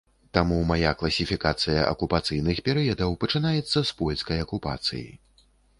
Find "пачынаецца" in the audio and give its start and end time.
3.27-3.79